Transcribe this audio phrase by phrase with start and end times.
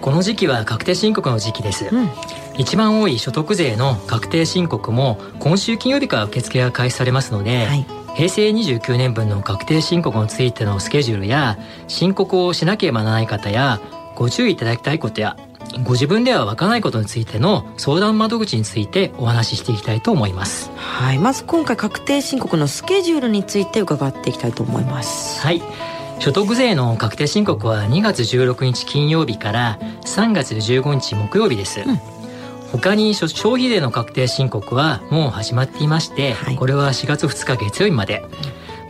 [0.00, 2.10] この時期は確定申告の時期です、うん、
[2.58, 13.80] 一番多い所得税の確定申告も今週金曜日から受付が開始されますので、はい、平成29年分の確定申告についてのスケジュールや申告をしなければならない方や
[14.14, 15.36] ご注意いただきたいことや
[15.82, 20.70] ご自分では分からないことについての相談窓口についてお話ししていきたいと思います。
[20.76, 21.18] はい。
[21.18, 25.40] まず今回確定申告のスケジュールについて伺っていきたいと思います。
[25.40, 25.62] はい
[26.18, 31.96] 所得税の確定申告は2月16日金曜日から3月15日木曜日です、うん、
[32.72, 38.24] 他に消費税の確定申告はもう始まっていまして、はい、これは4月2日月曜日まで。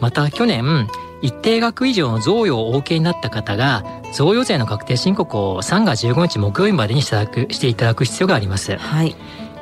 [0.01, 0.89] また去年
[1.23, 9.17] 一定額以上の贈与をお受けになった方が贈与税の確定申告を3月15日木曜日までにしていただく必要があります、はい、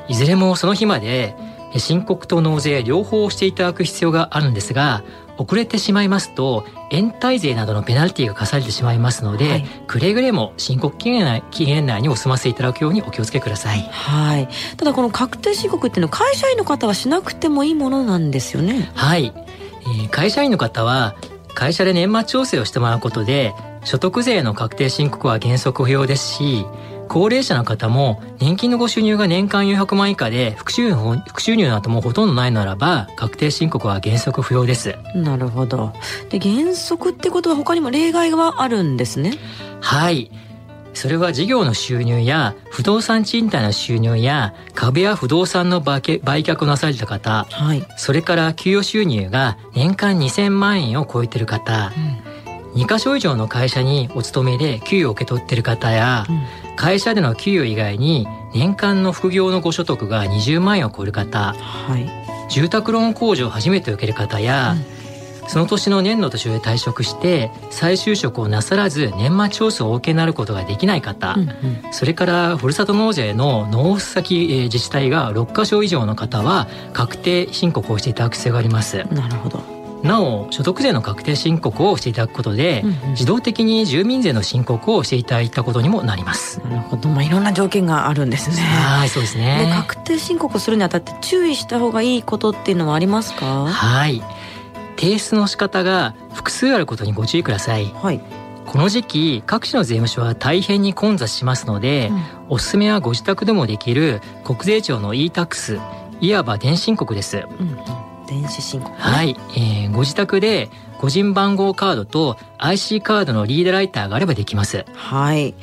[0.08, 1.36] いずれもその日まで
[1.76, 5.03] 申告と納税両方をしていただく必要があるんですが
[5.39, 13.81] 遅れてしまいますと延滞税などのペナルティが課されてしまいますので、はい、くれぐれも申告期限内期限内にお済ませいただくようにお気をつけください。
[13.81, 14.49] はい。
[14.77, 18.91] ただこの確定申告っていうのは会社員の方はしなくてもいいものなんですよね。
[18.95, 19.33] はい。
[19.37, 21.17] えー、会社員の方は
[21.55, 26.66] 会社で年末調整をしてもらうことで所得税の確定申告は原則不要ですし
[27.14, 34.97] 高齢者の方も年金のご収入が年間400万以下で副収入副収入などもほとんどないならば確定申告は原則不要です。
[35.14, 35.92] なるほど。
[36.28, 39.34] で原則ってことは他にも例外はあるんですね。
[39.80, 40.28] はい。
[40.92, 52.23] それは事業の収入や不動産賃貸の収入や株や不動産の売却をなされた方、はい、それから給与収入が年間2000万円を超えてる方、うん、
[52.74, 56.64] 2か所以上の会社にお勤めで給与を受け取ってる方や、うん。
[56.76, 64.76] 会社での給与以外に年間の副業のご所得が20万円を超える方、はい、住宅ローン控除を初めて受ける方や、
[65.42, 79.04] うん、その年の年度途中で退職して再就職をなさらず年末調整をお受けになることができない方、うんうん、それからふるさと納税の納付先自治体が6か所以上の方は確定申告をしていただく必要があります。
[79.12, 79.73] なるほど
[80.04, 86.60] なお所得税の確定申告をしていただくことで、うんうん、自動的に住民税の申告をしていただいたことにもなります。
[86.60, 87.09] なるほど。
[87.09, 88.56] まあいろんな条件があるんですね。
[88.56, 89.69] はいそうですね。
[89.75, 93.66] 確定申告するにあたって注意した方がいいことっていうのはありますか？
[93.66, 94.22] はい。
[94.97, 97.86] 提出の仕方が複数あることにご注意ください。
[97.86, 98.21] はい。
[98.66, 105.81] この時期各地の税務署は大変に混雑しますので、うん、おすすめはご自宅でもできる国税庁の e-tax
[106.21, 107.76] いわば電申告です、うん
[108.34, 110.69] 電子申告、ね、はい、えー、ご自宅で
[110.99, 114.84] 個人番号カードと IC カードのリーダーライターがあればできます。
[114.95, 115.54] はい。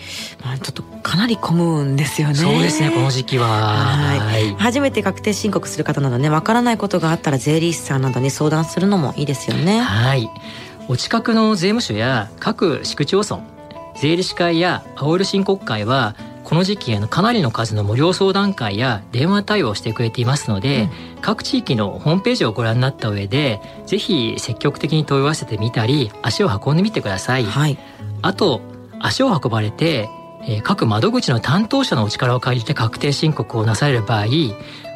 [0.44, 2.36] まあちょっとかなり混むんですよね。
[2.36, 3.48] そうですねこの時期は。
[3.48, 4.54] はい。
[4.56, 9.80] 初めて確定申告する方などねわからないことがあったら税理士さんなどに相談するのもいいですよね。
[9.80, 10.30] はい。
[10.88, 13.42] お近くの税務署や各市区町村
[13.96, 16.16] 税理士会や青色申告会は
[16.52, 27.46] この時期のかなりの数の無料相談会や電話対応をしてくれていますので、うん、各地域のホームページをご覧になった上でぜひ積極的に問い合わせてみたり足を運んでみてください。
[27.46, 27.78] はい、
[28.22, 28.60] あと
[29.00, 30.10] 足を運ばれて
[30.44, 34.26] えー、各窓口の担当者のお力を借りて確定申告をなされる場合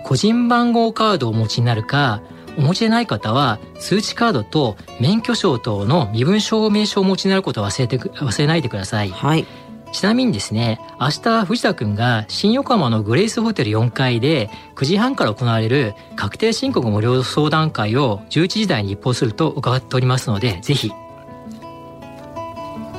[0.03, 2.21] 個人番号カードをお持ちになるか
[2.57, 9.09] お持ちでない方は通知カードと免許証等の身分証明書をお持ちになることを忘れて忘れないでください。
[9.09, 9.45] はい。
[9.95, 20.91] ちなみにですね、明日藤田くんが新横浜のグレイスホテル4階で9時半から行われる確定申告無料相談会を11時台に一報すると伺っておりますので、ぜひ。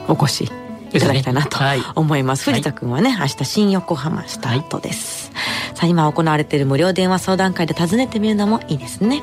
[0.09, 0.51] お越し
[0.93, 1.59] いただきたいなと
[1.97, 2.49] 思います。
[2.49, 5.33] はい、藤田くんはね、明日新横浜スタートです。
[5.35, 5.41] は
[5.75, 9.23] い、さあ、今行われている無料電話相談会で訪ねてみるのもいいですね。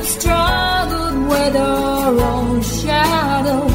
[0.00, 3.66] you've struggled with our own shadow,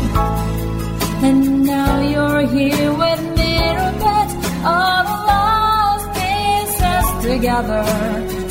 [1.23, 3.57] and now you're here with me,
[4.01, 4.33] beds,
[4.63, 8.44] all the lost pieces together.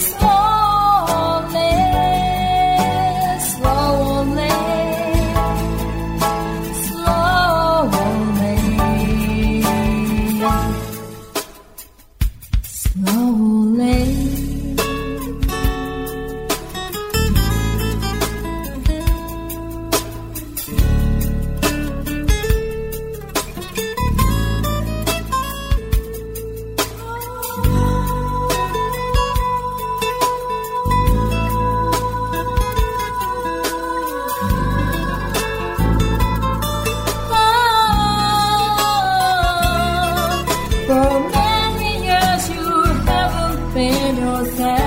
[44.57, 44.84] that